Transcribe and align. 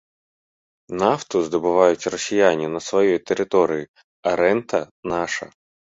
Нафту 1.01 1.35
здабываюць 1.49 2.09
расіяне 2.15 2.67
на 2.77 2.81
сваёй 2.87 3.15
тэрыторыі, 3.33 3.87
а 4.27 4.35
рэнта 4.45 4.79
наша. 5.13 5.45